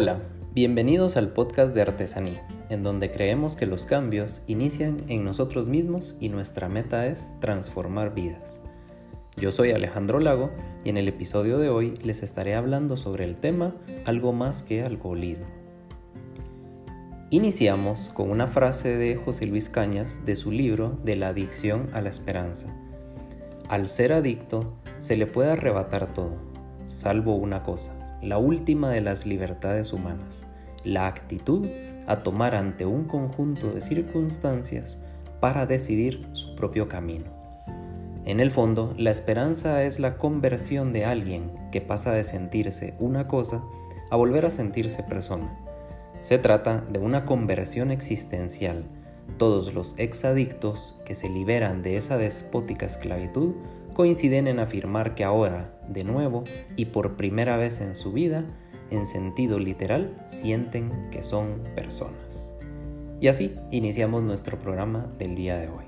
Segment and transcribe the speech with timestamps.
[0.00, 0.20] Hola,
[0.54, 6.16] bienvenidos al podcast de Artesanía, en donde creemos que los cambios inician en nosotros mismos
[6.20, 8.60] y nuestra meta es transformar vidas.
[9.36, 10.52] Yo soy Alejandro Lago
[10.84, 13.74] y en el episodio de hoy les estaré hablando sobre el tema
[14.04, 15.48] algo más que alcoholismo.
[17.30, 22.02] Iniciamos con una frase de José Luis Cañas de su libro De la adicción a
[22.02, 22.72] la esperanza.
[23.68, 26.36] Al ser adicto se le puede arrebatar todo,
[26.86, 30.44] salvo una cosa, la última de las libertades humanas,
[30.84, 31.66] la actitud
[32.06, 34.98] a tomar ante un conjunto de circunstancias
[35.40, 37.26] para decidir su propio camino.
[38.24, 43.28] En el fondo, la esperanza es la conversión de alguien que pasa de sentirse una
[43.28, 43.62] cosa
[44.10, 45.56] a volver a sentirse persona.
[46.20, 48.84] Se trata de una conversión existencial.
[49.36, 53.54] Todos los exadictos que se liberan de esa despótica esclavitud
[53.98, 56.44] coinciden en afirmar que ahora, de nuevo
[56.76, 58.44] y por primera vez en su vida,
[58.92, 62.54] en sentido literal, sienten que son personas.
[63.20, 65.84] Y así iniciamos nuestro programa del día de hoy.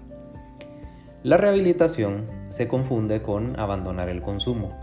[1.23, 4.77] La rehabilitación se confunde con abandonar el consumo,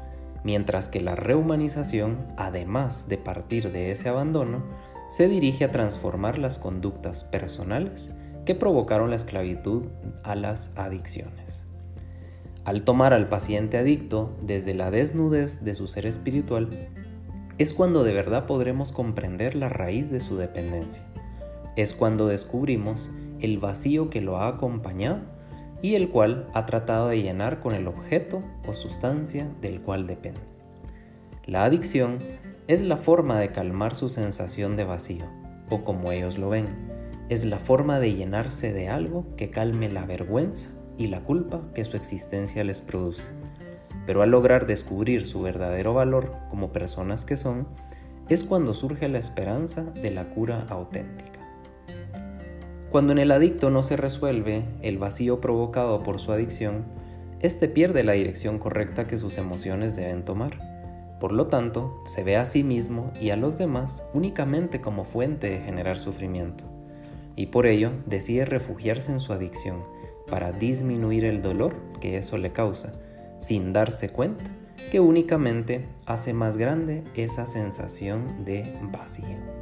[0.46, 4.64] mientras que la rehumanización, además de partir de ese abandono,
[5.10, 8.14] se dirige a transformar las conductas personales
[8.46, 9.88] que provocaron la esclavitud
[10.24, 11.67] a las adicciones.
[12.68, 16.90] Al tomar al paciente adicto desde la desnudez de su ser espiritual,
[17.58, 21.06] es cuando de verdad podremos comprender la raíz de su dependencia.
[21.78, 25.22] Es cuando descubrimos el vacío que lo ha acompañado
[25.82, 30.42] y el cual ha tratado de llenar con el objeto o sustancia del cual depende.
[31.46, 32.20] La adicción
[32.68, 35.24] es la forma de calmar su sensación de vacío,
[35.70, 36.66] o como ellos lo ven,
[37.30, 41.86] es la forma de llenarse de algo que calme la vergüenza y la culpa que
[41.86, 43.32] su existencia les produce.
[44.06, 47.68] Pero al lograr descubrir su verdadero valor como personas que son,
[48.30, 51.40] es cuando surge la esperanza de la cura auténtica.
[52.92, 56.86] Cuando en el adicto no se resuelve el vacío provocado por su adicción,
[57.42, 61.18] éste pierde la dirección correcta que sus emociones deben tomar.
[61.20, 65.50] Por lo tanto, se ve a sí mismo y a los demás únicamente como fuente
[65.50, 66.64] de generar sufrimiento,
[67.36, 69.84] y por ello decide refugiarse en su adicción,
[70.30, 72.94] para disminuir el dolor que eso le causa,
[73.40, 74.46] sin darse cuenta
[74.92, 79.58] que únicamente hace más grande esa sensación de vacío.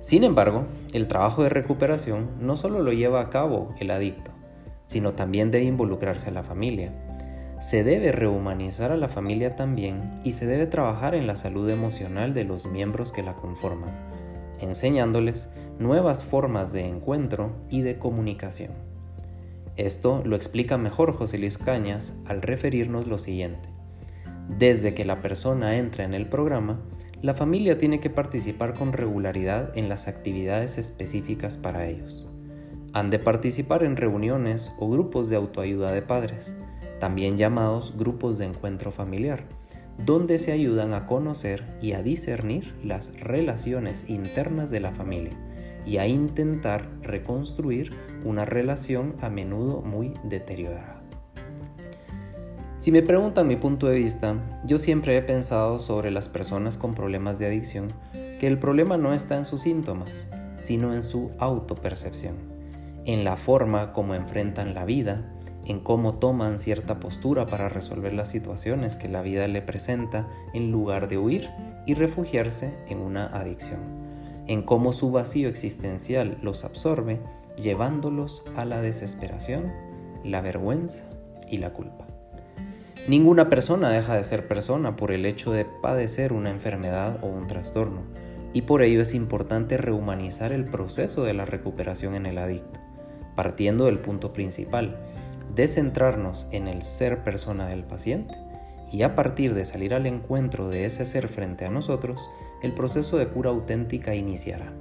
[0.00, 4.32] Sin embargo, el trabajo de recuperación no solo lo lleva a cabo el adicto,
[4.86, 6.92] sino también debe involucrarse a la familia.
[7.60, 12.34] Se debe rehumanizar a la familia también y se debe trabajar en la salud emocional
[12.34, 13.92] de los miembros que la conforman,
[14.58, 15.48] enseñándoles
[15.78, 18.91] nuevas formas de encuentro y de comunicación.
[19.76, 23.70] Esto lo explica mejor José Luis Cañas al referirnos lo siguiente.
[24.58, 26.82] Desde que la persona entra en el programa,
[27.22, 32.28] la familia tiene que participar con regularidad en las actividades específicas para ellos.
[32.92, 36.54] Han de participar en reuniones o grupos de autoayuda de padres,
[37.00, 39.44] también llamados grupos de encuentro familiar,
[40.04, 45.36] donde se ayudan a conocer y a discernir las relaciones internas de la familia
[45.86, 51.02] y a intentar reconstruir una relación a menudo muy deteriorada.
[52.78, 54.34] Si me preguntan mi punto de vista,
[54.64, 57.92] yo siempre he pensado sobre las personas con problemas de adicción
[58.40, 60.28] que el problema no está en sus síntomas,
[60.58, 62.34] sino en su autopercepción,
[63.04, 65.32] en la forma como enfrentan la vida,
[65.64, 70.72] en cómo toman cierta postura para resolver las situaciones que la vida le presenta en
[70.72, 71.50] lugar de huir
[71.86, 73.80] y refugiarse en una adicción,
[74.52, 77.20] en cómo su vacío existencial los absorbe
[77.56, 79.72] llevándolos a la desesperación,
[80.24, 81.04] la vergüenza
[81.50, 82.06] y la culpa.
[83.08, 87.46] Ninguna persona deja de ser persona por el hecho de padecer una enfermedad o un
[87.46, 88.02] trastorno,
[88.52, 92.78] y por ello es importante rehumanizar el proceso de la recuperación en el adicto,
[93.34, 94.98] partiendo del punto principal,
[95.54, 98.34] de centrarnos en el ser persona del paciente,
[98.92, 102.28] y a partir de salir al encuentro de ese ser frente a nosotros,
[102.62, 104.72] el proceso de cura auténtica iniciará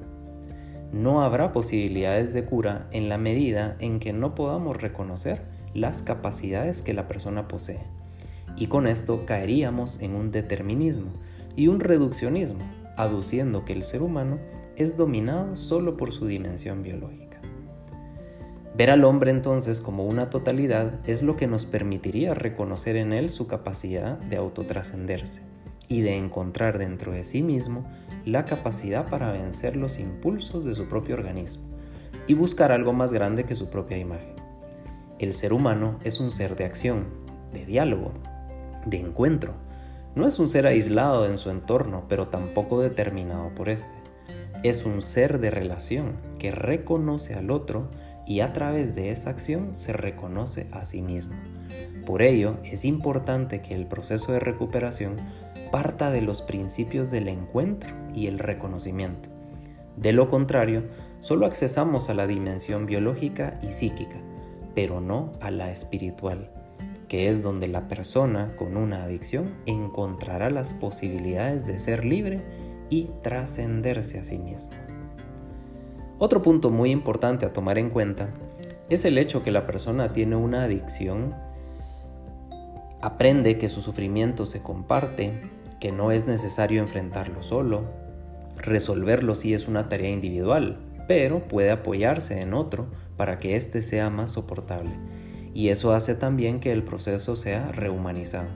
[0.92, 5.42] no habrá posibilidades de cura en la medida en que no podamos reconocer
[5.74, 7.80] las capacidades que la persona posee.
[8.58, 11.12] Y con esto caeríamos en un determinismo
[11.56, 12.60] y un reduccionismo,
[12.98, 14.40] aduciendo que el ser humano
[14.76, 17.40] es dominado solo por su dimensión biológica.
[18.76, 23.30] Ver al hombre entonces como una totalidad es lo que nos permitiría reconocer en él
[23.30, 25.42] su capacidad de autotrascenderse
[25.92, 27.86] y de encontrar dentro de sí mismo
[28.24, 31.66] la capacidad para vencer los impulsos de su propio organismo
[32.28, 34.36] y buscar algo más grande que su propia imagen.
[35.20, 37.08] El ser humano es un ser de acción,
[37.52, 38.14] de diálogo,
[38.86, 39.54] de encuentro,
[40.16, 43.94] No es un ser aislado en su entorno, pero tampoco determinado por este.
[44.62, 47.90] Es un ser de relación que reconoce al otro
[48.28, 51.36] y a través de esa acción se reconoce a sí mismo.
[52.06, 55.16] Por ello, es importante que el proceso de recuperación
[55.72, 59.30] parta de los principios del encuentro y el reconocimiento.
[59.98, 60.84] De lo contrario,
[61.20, 64.18] solo accesamos a la dimensión biológica y psíquica,
[64.76, 66.52] pero no a la espiritual,
[67.08, 72.42] que es donde la persona con una adicción encontrará las posibilidades de ser libre
[72.90, 74.74] y trascenderse a sí mismo.
[76.20, 78.30] Otro punto muy importante a tomar en cuenta
[78.90, 81.34] es el hecho que la persona tiene una adicción,
[83.02, 85.42] aprende que su sufrimiento se comparte,
[85.82, 87.84] que no es necesario enfrentarlo solo,
[88.56, 92.88] resolverlo si es una tarea individual, pero puede apoyarse en otro
[93.18, 94.94] para que éste sea más soportable.
[95.54, 98.50] Y eso hace también que el proceso sea rehumanizado,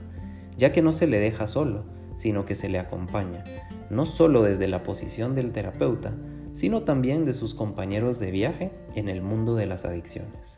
[0.56, 1.84] ya que no se le deja solo,
[2.16, 3.42] sino que se le acompaña,
[3.90, 6.14] no solo desde la posición del terapeuta,
[6.52, 10.56] sino también de sus compañeros de viaje en el mundo de las adicciones.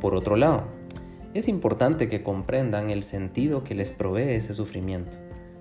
[0.00, 0.64] Por otro lado,
[1.34, 5.18] es importante que comprendan el sentido que les provee ese sufrimiento.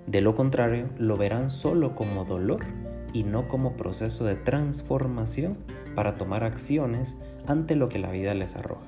[0.07, 2.65] De lo contrario, lo verán solo como dolor
[3.13, 5.57] y no como proceso de transformación
[5.95, 7.15] para tomar acciones
[7.47, 8.88] ante lo que la vida les arroja.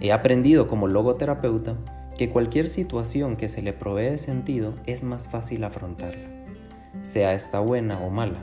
[0.00, 1.76] He aprendido como logoterapeuta
[2.16, 6.28] que cualquier situación que se le provee sentido es más fácil afrontarla,
[7.02, 8.40] sea esta buena o mala.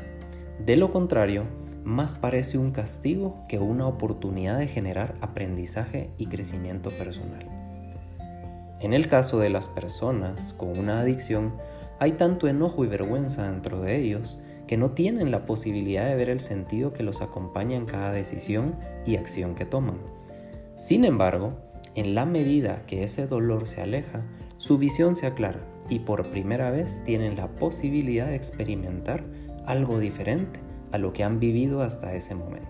[0.64, 1.46] De lo contrario,
[1.84, 7.57] más parece un castigo que una oportunidad de generar aprendizaje y crecimiento personal.
[8.80, 11.54] En el caso de las personas con una adicción,
[12.00, 16.30] hay tanto enojo y vergüenza dentro de ellos que no tienen la posibilidad de ver
[16.30, 18.76] el sentido que los acompaña en cada decisión
[19.06, 19.98] y acción que toman.
[20.76, 21.58] Sin embargo,
[21.96, 24.24] en la medida que ese dolor se aleja,
[24.58, 29.24] su visión se aclara y por primera vez tienen la posibilidad de experimentar
[29.66, 30.60] algo diferente
[30.92, 32.68] a lo que han vivido hasta ese momento.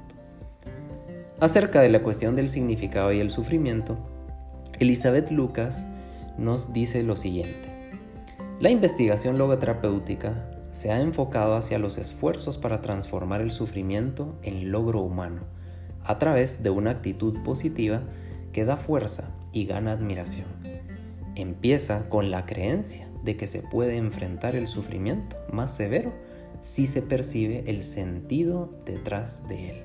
[1.39, 3.97] Acerca de la cuestión del significado y el sufrimiento,
[4.79, 5.87] Elizabeth Lucas
[6.37, 7.91] nos dice lo siguiente.
[8.59, 15.01] La investigación logoterapéutica se ha enfocado hacia los esfuerzos para transformar el sufrimiento en logro
[15.01, 15.41] humano,
[16.03, 18.03] a través de una actitud positiva
[18.53, 20.47] que da fuerza y gana admiración.
[21.35, 26.13] Empieza con la creencia de que se puede enfrentar el sufrimiento más severo
[26.61, 29.83] si se percibe el sentido detrás de él.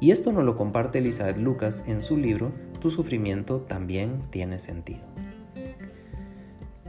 [0.00, 5.09] Y esto nos lo comparte Elizabeth Lucas en su libro Tu sufrimiento también tiene sentido.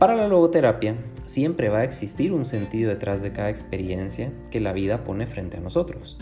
[0.01, 0.95] Para la logoterapia,
[1.25, 5.57] siempre va a existir un sentido detrás de cada experiencia que la vida pone frente
[5.57, 6.17] a nosotros.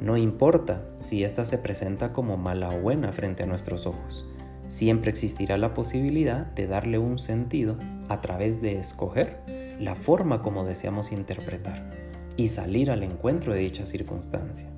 [0.00, 4.26] No importa si ésta se presenta como mala o buena frente a nuestros ojos,
[4.66, 9.38] siempre existirá la posibilidad de darle un sentido a través de escoger
[9.78, 11.88] la forma como deseamos interpretar
[12.36, 14.68] y salir al encuentro de dicha circunstancia.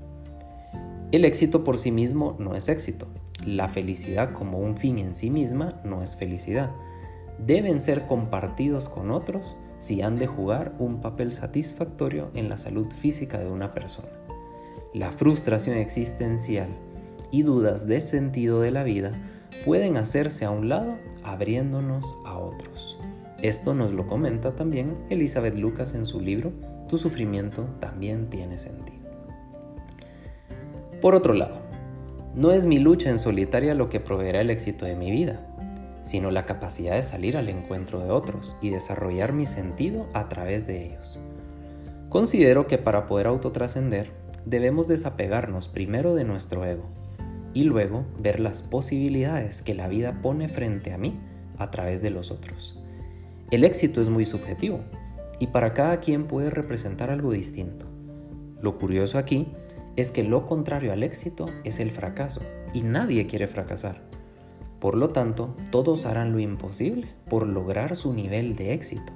[1.13, 3.09] El éxito por sí mismo no es éxito.
[3.47, 6.71] La felicidad como un fin en sí misma no es felicidad.
[7.47, 12.91] Deben ser compartidos con otros si han de jugar un papel satisfactorio en la salud
[12.91, 14.09] física de una persona
[14.95, 16.69] la frustración existencial
[17.31, 19.13] y dudas de sentido de la vida
[19.65, 22.99] pueden hacerse a un lado abriéndonos a otros.
[23.43, 26.53] Esto nos lo comenta también Elizabeth Lucas en su libro
[26.89, 28.99] Tu sufrimiento también tiene sentido.
[31.01, 31.61] Por otro lado,
[32.35, 35.47] no es mi lucha en solitaria lo que proveerá el éxito de mi vida,
[36.03, 40.67] sino la capacidad de salir al encuentro de otros y desarrollar mi sentido a través
[40.67, 41.19] de ellos.
[42.09, 44.13] Considero que para poder autotrascender
[44.47, 46.85] debemos desapegarnos primero de nuestro ego
[47.53, 51.21] y luego ver las posibilidades que la vida pone frente a mí
[51.59, 52.83] a través de los otros.
[53.51, 54.81] El éxito es muy subjetivo
[55.39, 57.87] y para cada quien puede representar algo distinto.
[58.61, 59.53] Lo curioso aquí
[59.97, 62.41] es que lo contrario al éxito es el fracaso
[62.73, 64.08] y nadie quiere fracasar.
[64.81, 69.13] Por lo tanto, todos harán lo imposible por lograr su nivel de éxito,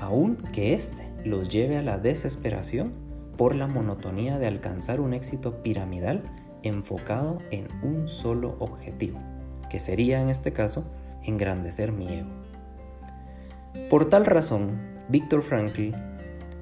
[0.00, 2.92] aun que éste los lleve a la desesperación
[3.36, 6.22] por la monotonía de alcanzar un éxito piramidal
[6.62, 9.18] enfocado en un solo objetivo,
[9.68, 10.84] que sería en este caso
[11.22, 12.30] engrandecer mi ego.
[13.88, 15.92] Por tal razón, Viktor Frankl,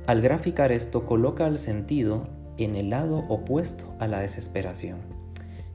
[0.06, 5.17] al graficar esto, coloca el sentido en el lado opuesto a la desesperación.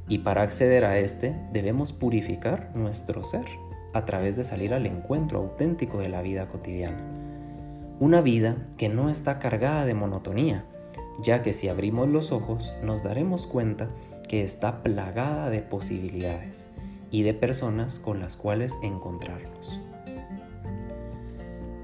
[0.08, 3.46] Y para acceder a este debemos purificar nuestro ser
[3.94, 7.02] a través de salir al encuentro auténtico de la vida cotidiana.
[8.00, 10.66] Una vida que no está cargada de monotonía,
[11.22, 13.90] ya que si abrimos los ojos nos daremos cuenta
[14.28, 16.70] que está plagada de posibilidades
[17.12, 19.80] y de personas con las cuales encontrarnos.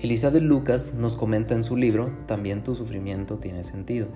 [0.01, 4.07] Elizabeth Lucas nos comenta en su libro También tu sufrimiento tiene sentido.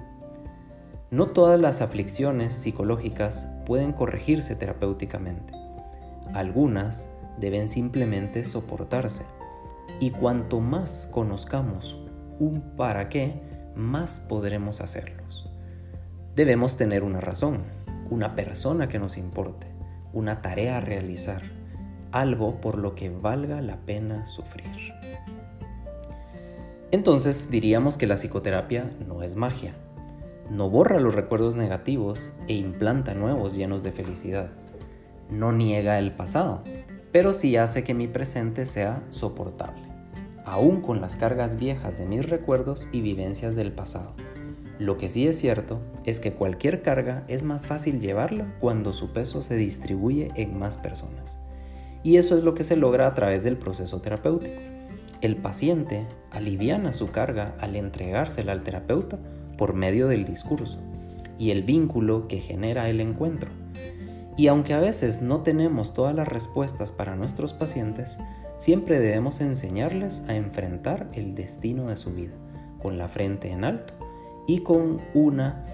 [1.14, 5.54] No todas las aflicciones psicológicas pueden corregirse terapéuticamente.
[6.34, 7.08] Algunas
[7.40, 9.24] deben simplemente soportarse.
[10.00, 12.04] Y cuanto más conozcamos
[12.40, 13.44] un para qué,
[13.76, 15.48] más podremos hacerlos.
[16.36, 17.62] Debemos tener una razón,
[18.10, 19.68] una persona que nos importe,
[20.14, 21.44] una tarea a realizar,
[22.12, 24.96] algo por lo que valga la pena sufrir.
[26.90, 29.76] Entonces diríamos que la psicoterapia no es magia,
[30.50, 34.52] no borra los recuerdos negativos e implanta nuevos llenos de felicidad,
[35.30, 36.64] no niega el pasado,
[37.12, 39.84] pero sí hace que mi presente sea soportable,
[40.46, 44.14] aún con las cargas viejas de mis recuerdos y vivencias del pasado.
[44.80, 49.14] Lo que sí es cierto es que cualquier carga es más fácil llevarla cuando su
[49.14, 51.38] peso se distribuye en más personas.
[52.04, 54.60] Y eso es lo que se logra a través del proceso terapéutico.
[55.22, 59.20] El paciente aliviana su carga al entregársela al terapeuta
[59.58, 60.80] por medio del discurso
[61.38, 63.52] y el vínculo que genera el encuentro.
[64.38, 68.18] Y aunque a veces no tenemos todas las respuestas para nuestros pacientes,
[68.58, 72.34] siempre debemos enseñarles a enfrentar el destino de su vida,
[72.82, 73.94] con la frente en alto
[74.48, 75.66] y con una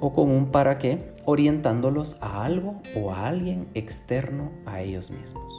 [0.00, 5.52] o con un para qué, orientándolos a algo o a alguien externo a ellos mismos.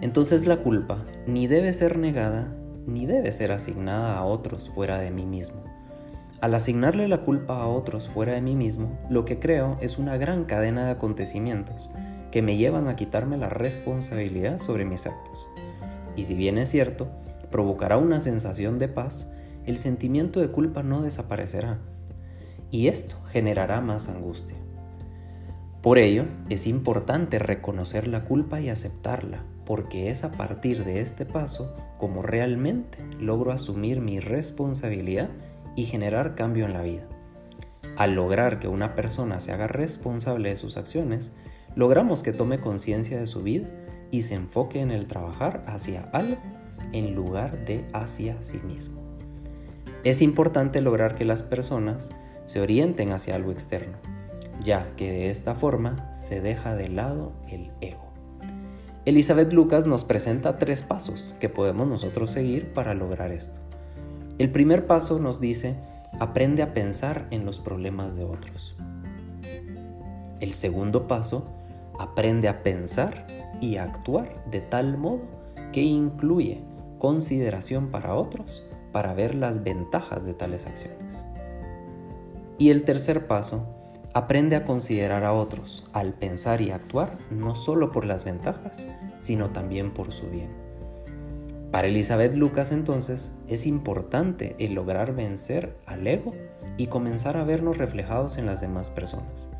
[0.00, 2.52] Entonces la culpa ni debe ser negada
[2.88, 5.62] ni debe ser asignada a otros fuera de mí mismo.
[6.40, 10.16] Al asignarle la culpa a otros fuera de mí mismo, lo que creo es una
[10.18, 11.90] gran cadena de acontecimientos
[12.30, 15.48] que me llevan a quitarme la responsabilidad sobre mis actos.
[16.14, 17.08] Y si bien es cierto,
[17.50, 19.32] provocará una sensación de paz,
[19.66, 21.80] el sentimiento de culpa no desaparecerá.
[22.70, 24.56] Y esto generará más angustia.
[25.82, 31.26] Por ello, es importante reconocer la culpa y aceptarla, porque es a partir de este
[31.26, 35.30] paso como realmente logro asumir mi responsabilidad
[35.78, 37.06] y generar cambio en la vida.
[37.96, 41.30] Al lograr que una persona se haga responsable de sus acciones,
[41.76, 43.68] logramos que tome conciencia de su vida
[44.10, 46.42] y se enfoque en el trabajar hacia algo
[46.92, 49.00] en lugar de hacia sí mismo.
[50.02, 52.10] Es importante lograr que las personas
[52.44, 53.98] se orienten hacia algo externo,
[54.60, 58.08] ya que de esta forma se deja de lado el ego.
[59.04, 63.67] Elizabeth Lucas nos presenta tres pasos que podemos nosotros seguir para lograr esto.
[64.38, 65.76] El primer paso nos dice,
[66.18, 68.76] aprende a pensar en los problemas de otros.
[70.40, 71.46] El segundo paso,
[71.98, 73.26] aprende a pensar
[73.60, 75.22] y actuar de tal modo
[75.72, 76.62] que incluye
[76.98, 81.26] consideración para otros para ver las ventajas de tales acciones.
[82.58, 83.66] Y el tercer paso,
[84.14, 88.86] Aprende a considerar a otros al pensar y actuar no solo por las ventajas,
[89.18, 90.67] sino también por su bien.
[91.70, 96.34] Para Elizabeth Lucas entonces es importante el lograr vencer al ego
[96.78, 99.50] y comenzar a vernos reflejados en las demás personas,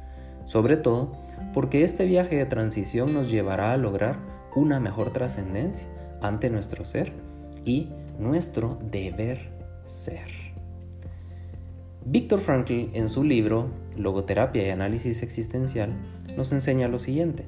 [0.46, 1.12] sobre todo
[1.52, 4.18] porque este viaje de transición nos llevará a lograr
[4.54, 5.88] una mejor trascendencia
[6.22, 7.12] ante nuestro ser
[7.66, 9.50] y nuestro deber
[9.84, 10.48] ser.
[12.06, 15.92] Víctor Frankl en su libro Logoterapia y Análisis Existencial
[16.38, 17.44] nos enseña lo siguiente.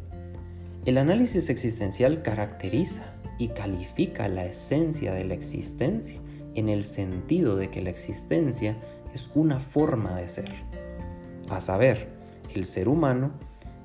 [0.84, 6.20] El análisis existencial caracteriza y califica la esencia de la existencia
[6.54, 8.76] en el sentido de que la existencia
[9.14, 10.52] es una forma de ser.
[11.48, 12.08] A saber,
[12.54, 13.32] el ser humano,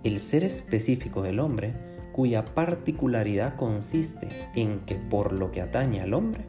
[0.03, 1.73] el ser específico del hombre,
[2.11, 6.45] cuya particularidad consiste en que por lo que atañe al hombre,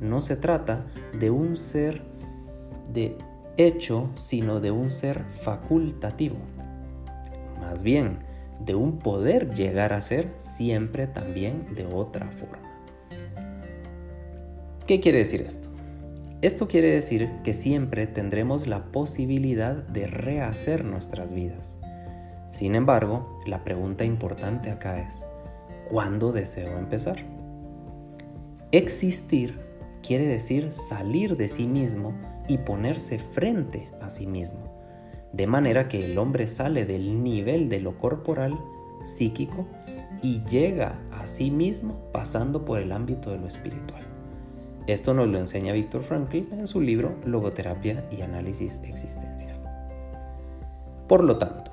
[0.00, 0.86] no se trata
[1.18, 2.02] de un ser
[2.92, 3.18] de
[3.56, 6.36] hecho, sino de un ser facultativo.
[7.60, 8.18] Más bien,
[8.60, 12.58] de un poder llegar a ser siempre también de otra forma.
[14.86, 15.70] ¿Qué quiere decir esto?
[16.42, 21.78] Esto quiere decir que siempre tendremos la posibilidad de rehacer nuestras vidas.
[22.50, 25.24] Sin embargo, la pregunta importante acá es,
[25.88, 27.16] ¿cuándo deseo empezar?
[28.72, 29.58] Existir
[30.02, 32.12] quiere decir salir de sí mismo
[32.46, 34.73] y ponerse frente a sí mismo,
[35.34, 38.56] de manera que el hombre sale del nivel de lo corporal,
[39.04, 39.66] psíquico,
[40.22, 44.02] y llega a sí mismo pasando por el ámbito de lo espiritual.
[44.86, 49.58] Esto nos lo enseña Víctor Frankl en su libro Logoterapia y Análisis Existencial.
[51.08, 51.72] Por lo tanto,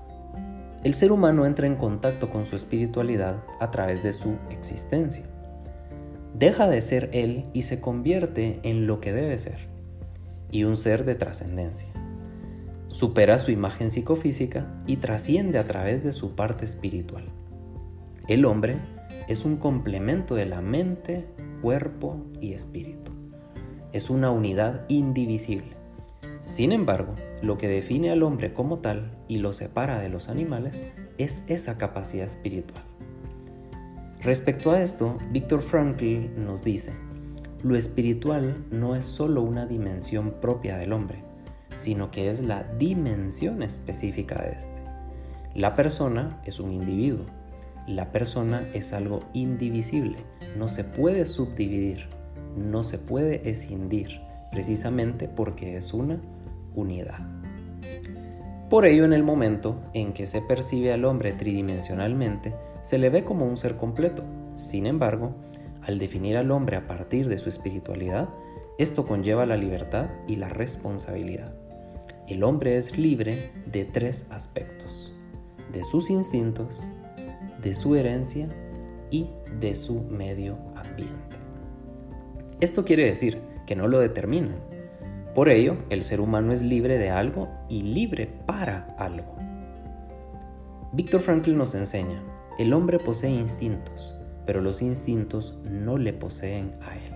[0.83, 5.25] el ser humano entra en contacto con su espiritualidad a través de su existencia.
[6.33, 9.67] Deja de ser él y se convierte en lo que debe ser,
[10.49, 11.89] y un ser de trascendencia.
[12.91, 17.23] Supera su imagen psicofísica y trasciende a través de su parte espiritual.
[18.27, 18.79] El hombre
[19.29, 21.25] es un complemento de la mente
[21.61, 23.13] cuerpo y espíritu.
[23.93, 25.77] Es una unidad indivisible.
[26.41, 30.83] Sin embargo, lo que define al hombre como tal y lo separa de los animales
[31.17, 32.83] es esa capacidad espiritual.
[34.21, 36.91] Respecto a esto, Víctor Frankl nos dice,
[37.63, 41.30] lo espiritual no es solo una dimensión propia del hombre,
[41.75, 44.83] sino que es la dimensión específica de este.
[45.55, 47.25] La persona es un individuo.
[47.87, 50.17] La persona es algo indivisible,
[50.55, 52.07] no se puede subdividir,
[52.55, 56.21] no se puede escindir, precisamente porque es una
[56.75, 57.19] unidad.
[58.69, 63.23] Por ello, en el momento en que se percibe al hombre tridimensionalmente, se le ve
[63.23, 64.23] como un ser completo.
[64.55, 65.35] Sin embargo,
[65.81, 68.29] al definir al hombre a partir de su espiritualidad,
[68.77, 71.60] esto conlleva la libertad y la responsabilidad.
[72.31, 75.11] El hombre es libre de tres aspectos,
[75.73, 76.89] de sus instintos,
[77.61, 78.47] de su herencia
[79.09, 79.27] y
[79.59, 81.35] de su medio ambiente.
[82.61, 84.55] Esto quiere decir que no lo determinan.
[85.35, 89.35] Por ello, el ser humano es libre de algo y libre para algo.
[90.93, 92.23] Víctor Frankl nos enseña,
[92.57, 97.13] el hombre posee instintos, pero los instintos no le poseen a él.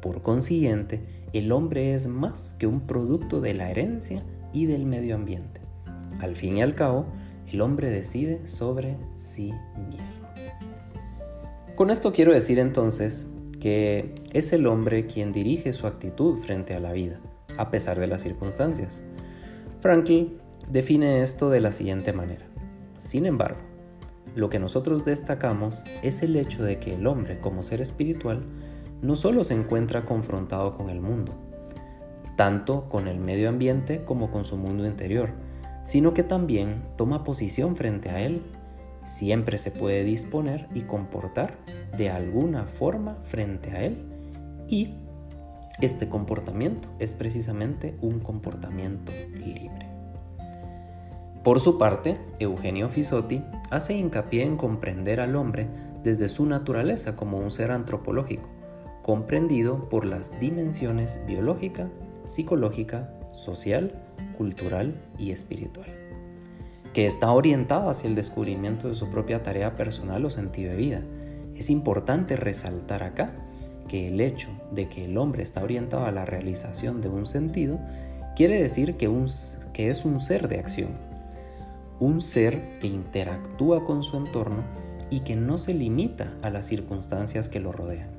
[0.00, 4.22] Por consiguiente, el hombre es más que un producto de la herencia
[4.54, 5.60] y del medio ambiente.
[6.20, 7.04] Al fin y al cabo,
[7.52, 9.52] el hombre decide sobre sí
[9.90, 10.26] mismo.
[11.76, 13.26] Con esto quiero decir entonces
[13.60, 17.20] que es el hombre quien dirige su actitud frente a la vida,
[17.56, 19.02] a pesar de las circunstancias.
[19.80, 20.38] Frankl
[20.70, 22.46] define esto de la siguiente manera.
[22.96, 23.60] Sin embargo,
[24.34, 28.44] lo que nosotros destacamos es el hecho de que el hombre como ser espiritual
[29.02, 31.34] no solo se encuentra confrontado con el mundo,
[32.36, 35.30] tanto con el medio ambiente como con su mundo interior,
[35.82, 38.42] sino que también toma posición frente a él.
[39.04, 41.58] Siempre se puede disponer y comportar
[41.96, 44.04] de alguna forma frente a él
[44.68, 44.94] y
[45.80, 49.88] este comportamiento es precisamente un comportamiento libre.
[51.42, 55.68] Por su parte, Eugenio Fisotti hace hincapié en comprender al hombre
[56.02, 58.48] desde su naturaleza como un ser antropológico,
[59.02, 61.90] comprendido por las dimensiones biológica,
[62.24, 63.92] psicológica, social,
[64.36, 65.86] cultural y espiritual,
[66.92, 71.02] que está orientado hacia el descubrimiento de su propia tarea personal o sentido de vida.
[71.56, 73.32] Es importante resaltar acá
[73.88, 77.78] que el hecho de que el hombre está orientado a la realización de un sentido
[78.34, 79.10] quiere decir que,
[79.72, 80.90] que es un ser de acción,
[82.00, 84.64] un ser que interactúa con su entorno
[85.10, 88.13] y que no se limita a las circunstancias que lo rodean.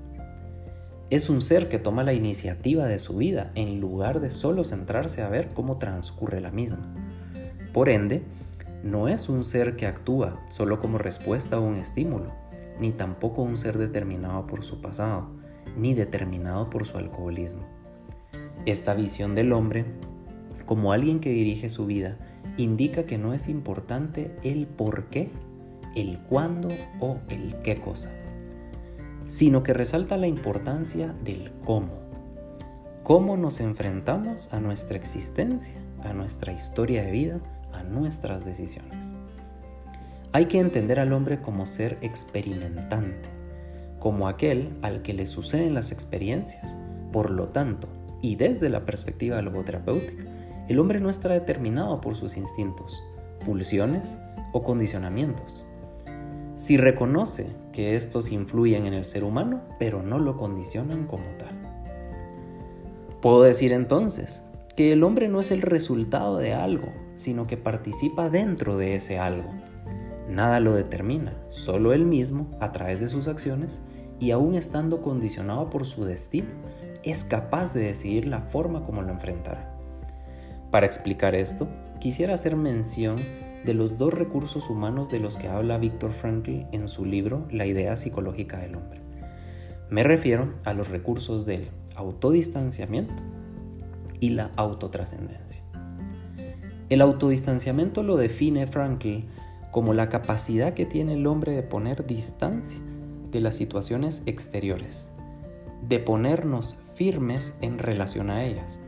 [1.15, 5.21] Es un ser que toma la iniciativa de su vida en lugar de solo centrarse
[5.21, 6.93] a ver cómo transcurre la misma.
[7.71, 8.23] Por ende,
[8.83, 12.33] no es un ser que actúa solo como respuesta a un estímulo,
[12.81, 15.29] ni tampoco un ser determinado por su pasado,
[15.77, 17.65] ni determinado por su alcoholismo.
[18.65, 19.85] Esta visión del hombre,
[20.65, 22.17] como alguien que dirige su vida,
[22.57, 25.29] indica que no es importante el por qué,
[25.95, 26.67] el cuándo
[26.99, 28.11] o el qué cosa,
[29.27, 32.05] sino que resalta la importancia del cómo.
[33.03, 37.39] Cómo nos enfrentamos a nuestra existencia, a nuestra historia de vida,
[37.73, 39.13] a nuestras decisiones.
[40.31, 43.29] Hay que entender al hombre como ser experimentante,
[43.99, 46.75] como aquel al que le suceden las experiencias.
[47.11, 47.87] Por lo tanto,
[48.21, 50.23] y desde la perspectiva logoterapéutica,
[50.67, 53.03] el hombre no está determinado por sus instintos,
[53.45, 54.17] pulsiones
[54.51, 55.65] o condicionamientos.
[56.55, 61.53] Si reconoce que estos influyen en el ser humano, pero no lo condicionan como tal.
[63.21, 64.41] Puedo decir entonces
[64.77, 69.19] que el hombre no es el resultado de algo, sino que participa dentro de ese
[69.19, 69.49] algo.
[70.29, 73.81] Nada lo determina, solo él mismo, a través de sus acciones,
[74.19, 76.49] y aún estando condicionado por su destino,
[77.03, 79.75] es capaz de decidir la forma como lo enfrentará.
[80.71, 81.67] Para explicar esto,
[81.99, 83.17] quisiera hacer mención
[83.65, 87.65] de los dos recursos humanos de los que habla Víctor Frankl en su libro La
[87.65, 89.01] idea psicológica del hombre.
[89.89, 93.23] Me refiero a los recursos del autodistanciamiento
[94.19, 95.63] y la autotrascendencia.
[96.89, 99.25] El autodistanciamiento lo define Frankl
[99.71, 102.79] como la capacidad que tiene el hombre de poner distancia
[103.31, 105.11] de las situaciones exteriores,
[105.87, 108.79] de ponernos firmes en relación a ellas,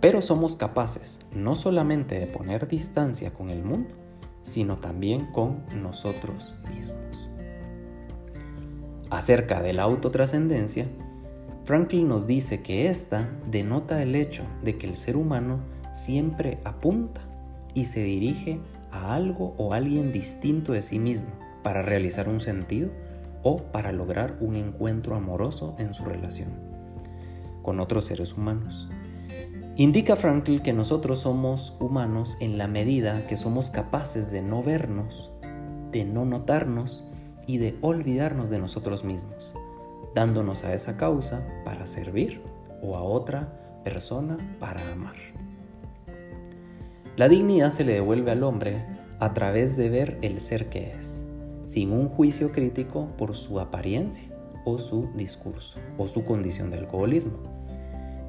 [0.00, 3.94] pero somos capaces no solamente de poner distancia con el mundo,
[4.42, 7.28] sino también con nosotros mismos.
[9.10, 10.86] Acerca de la autotrascendencia,
[11.64, 15.60] Franklin nos dice que esta denota el hecho de que el ser humano
[15.92, 17.20] siempre apunta
[17.74, 21.28] y se dirige a algo o alguien distinto de sí mismo
[21.62, 22.90] para realizar un sentido
[23.42, 26.68] o para lograr un encuentro amoroso en su relación
[27.62, 28.88] con otros seres humanos.
[29.80, 35.30] Indica Frankl que nosotros somos humanos en la medida que somos capaces de no vernos,
[35.92, 37.04] de no notarnos
[37.46, 39.54] y de olvidarnos de nosotros mismos,
[40.16, 42.42] dándonos a esa causa para servir
[42.82, 45.14] o a otra persona para amar.
[47.16, 48.84] La dignidad se le devuelve al hombre
[49.20, 51.24] a través de ver el ser que es,
[51.66, 57.57] sin un juicio crítico por su apariencia o su discurso o su condición de alcoholismo.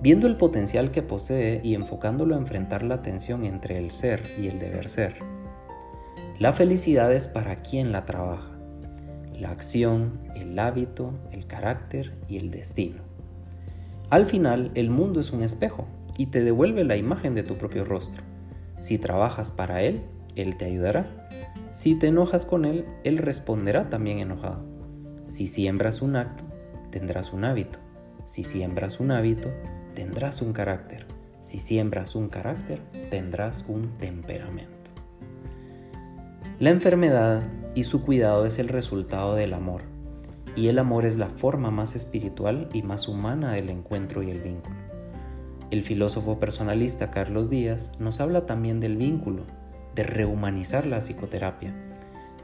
[0.02, 4.48] Viendo el potencial que posee y enfocándolo a enfrentar la tensión entre el ser y
[4.48, 5.18] el deber ser.
[6.40, 8.58] La felicidad es para quien la trabaja,
[9.38, 13.02] la acción, el hábito, el carácter y el destino.
[14.10, 15.86] Al final, el mundo es un espejo
[16.18, 18.24] y te devuelve la imagen de tu propio rostro.
[18.80, 20.04] Si trabajas para él,
[20.38, 21.28] él te ayudará.
[21.72, 24.64] Si te enojas con él, él responderá también enojado.
[25.26, 26.46] Si siembras un acto,
[26.90, 27.80] tendrás un hábito.
[28.26, 29.50] Si siembras un hábito,
[30.00, 31.06] tendrás un carácter.
[31.42, 34.92] Si siembras un carácter, tendrás un temperamento.
[36.58, 37.44] La enfermedad
[37.76, 39.82] y su cuidado es el resultado del amor,
[40.56, 44.40] y el amor es la forma más espiritual y más humana del encuentro y el
[44.40, 44.78] vínculo.
[45.70, 49.44] El filósofo personalista Carlos Díaz nos habla también del vínculo,
[49.96, 51.76] de rehumanizar la psicoterapia,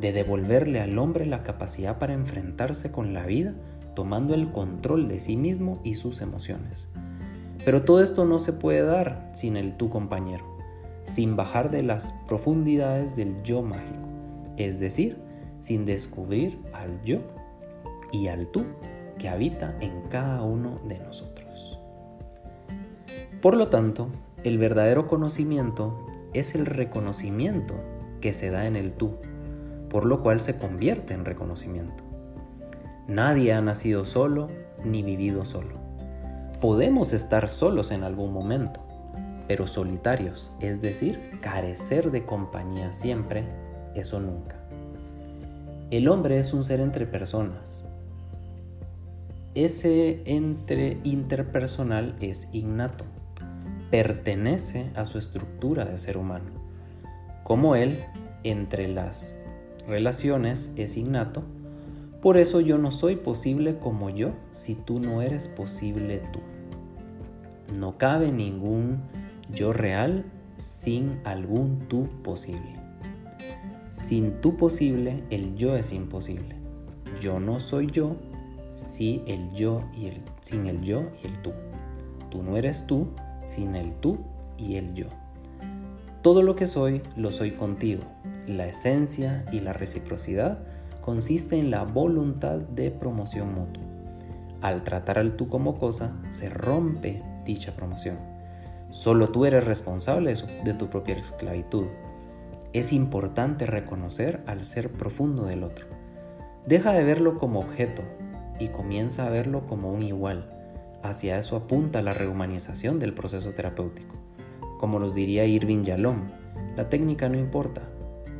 [0.01, 3.55] de devolverle al hombre la capacidad para enfrentarse con la vida
[3.95, 6.89] tomando el control de sí mismo y sus emociones.
[7.65, 10.45] Pero todo esto no se puede dar sin el tú compañero,
[11.03, 14.07] sin bajar de las profundidades del yo mágico,
[14.55, 15.17] es decir,
[15.61, 17.21] sin descubrir al yo
[18.11, 18.63] y al tú
[19.17, 21.79] que habita en cada uno de nosotros.
[23.41, 24.09] Por lo tanto,
[24.43, 27.73] el verdadero conocimiento es el reconocimiento
[28.21, 29.15] que se da en el tú,
[29.89, 32.03] por lo cual se convierte en reconocimiento.
[33.07, 34.49] Nadie ha nacido solo
[34.83, 35.84] ni vivido solo.
[36.65, 38.79] Podemos estar solos en algún momento,
[39.47, 43.43] pero solitarios, es decir, carecer de compañía siempre,
[43.93, 44.55] eso nunca.
[45.91, 47.85] El hombre es un ser entre personas.
[49.53, 53.05] Ese entre interpersonal es innato
[53.91, 56.49] pertenece a su estructura de ser humano.
[57.43, 58.03] Como él,
[58.43, 59.35] entre las
[59.87, 61.43] relaciones es innato,
[62.23, 66.39] por eso yo no soy posible como yo si tú no eres posible tú.
[67.79, 69.01] No cabe ningún
[69.53, 70.25] yo real
[70.55, 72.79] sin algún tú posible.
[73.91, 76.55] Sin tú posible, el yo es imposible.
[77.19, 78.17] Yo no soy yo
[78.69, 81.53] si el yo y el, sin el yo y el tú.
[82.29, 83.07] Tú no eres tú
[83.45, 84.19] sin el tú
[84.57, 85.07] y el yo.
[86.21, 88.03] Todo lo que soy, lo soy contigo.
[88.47, 90.59] La esencia y la reciprocidad
[91.01, 93.83] consiste en la voluntad de promoción mutua.
[94.61, 98.17] Al tratar al tú como cosa, se rompe dicha promoción.
[98.89, 101.85] Solo tú eres responsable de tu propia esclavitud.
[102.73, 105.85] Es importante reconocer al ser profundo del otro.
[106.65, 108.03] Deja de verlo como objeto
[108.59, 110.51] y comienza a verlo como un igual
[111.05, 114.15] Hacia eso apunta la rehumanización del proceso terapéutico.
[114.79, 116.31] Como nos diría Irving Yalom,
[116.75, 117.83] la técnica no importa,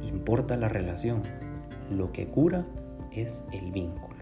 [0.02, 1.22] importa la relación.
[1.92, 2.66] Lo que cura
[3.12, 4.16] es el vínculo.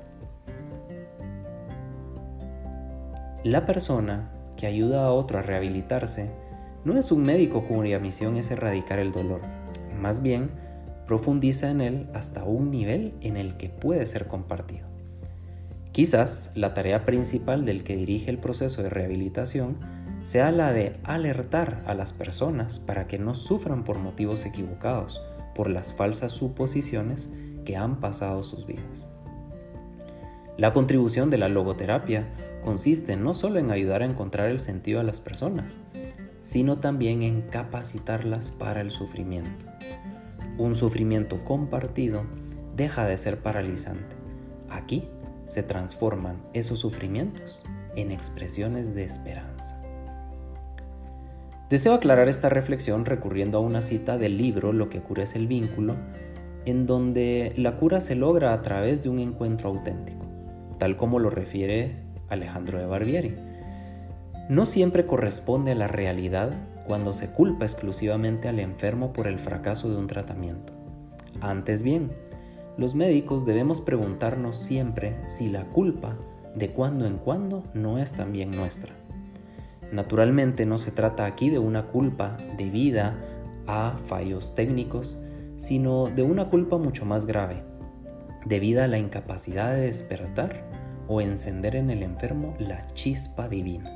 [3.46, 4.30] La persona
[4.64, 6.30] que ayuda a otro a rehabilitarse
[6.86, 9.42] no es un médico cuya misión es erradicar el dolor,
[10.00, 10.52] más bien
[11.06, 14.88] profundiza en él hasta un nivel en el que puede ser compartido.
[15.92, 19.80] Quizás la tarea principal del que dirige el proceso de rehabilitación
[20.24, 25.22] sea la de alertar a las personas para que no sufran por motivos equivocados,
[25.56, 27.30] por las falsas suposiciones
[27.66, 29.10] que han pasado sus vidas.
[30.58, 32.28] La contribución de la logoterapia
[32.64, 35.80] consiste no solo en ayudar a encontrar el sentido a las personas,
[36.42, 39.66] sino también en capacitarlas para el sufrimiento.
[40.58, 42.26] Un sufrimiento compartido
[42.76, 44.16] deja de ser paralizante.
[44.70, 45.08] Aquí
[45.46, 47.64] se transforman esos sufrimientos
[47.96, 49.80] en expresiones de esperanza.
[51.70, 55.48] Deseo aclarar esta reflexión recurriendo a una cita del libro Lo que cura es el
[55.48, 55.96] vínculo,
[56.66, 60.28] en donde la cura se logra a través de un encuentro auténtico,
[60.84, 61.96] tal como lo refiere
[62.28, 63.38] Alejandro de Barbieri.
[64.50, 66.52] No siempre corresponde a la realidad
[66.86, 70.74] cuando se culpa exclusivamente al enfermo por el fracaso de un tratamiento.
[71.40, 72.12] Antes bien,
[72.78, 76.18] los médicos debemos preguntarnos siempre si la culpa
[76.54, 78.94] de cuando en cuando no es también nuestra.
[79.94, 83.16] Naturalmente no se trata aquí de una culpa debida
[83.68, 85.18] a fallos técnicos,
[85.56, 87.64] sino de una culpa mucho más grave,
[88.44, 90.73] debido a la incapacidad de despertar
[91.08, 93.92] o encender en el enfermo la chispa divina,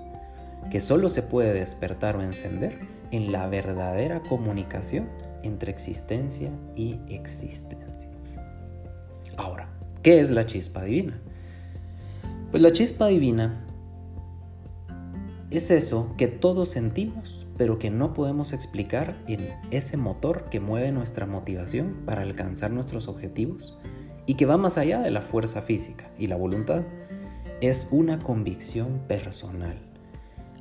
[0.71, 2.79] que solo se puede despertar o encender
[3.11, 5.07] en la verdadera comunicación
[5.43, 8.11] entre existencia y existencia.
[9.37, 9.69] Ahora,
[10.01, 11.19] ¿qué es la chispa divina?
[12.51, 13.65] Pues la chispa divina
[15.49, 20.91] es eso que todos sentimos, pero que no podemos explicar en ese motor que mueve
[20.91, 23.77] nuestra motivación para alcanzar nuestros objetivos
[24.27, 26.83] y que va más allá de la fuerza física y la voluntad.
[27.61, 29.79] Es una convicción personal.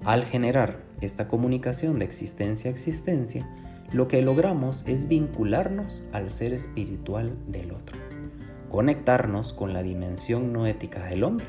[0.05, 3.46] Al generar esta comunicación de existencia a existencia,
[3.92, 7.98] lo que logramos es vincularnos al ser espiritual del otro,
[8.70, 11.46] conectarnos con la dimensión no ética del hombre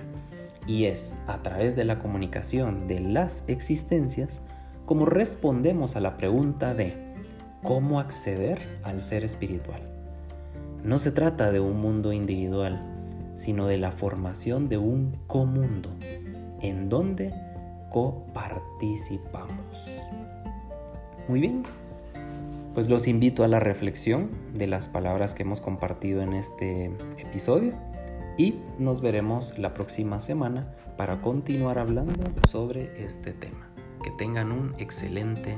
[0.68, 4.42] y es a través de la comunicación de las existencias
[4.86, 6.94] como respondemos a la pregunta de
[7.64, 9.97] cómo acceder al ser espiritual.
[10.88, 12.82] No se trata de un mundo individual,
[13.36, 15.90] sino de la formación de un comundo
[16.62, 17.34] en donde
[17.92, 19.86] coparticipamos.
[21.28, 21.64] Muy bien,
[22.74, 27.74] pues los invito a la reflexión de las palabras que hemos compartido en este episodio
[28.38, 33.68] y nos veremos la próxima semana para continuar hablando sobre este tema.
[34.06, 35.58] Que tengan un excelente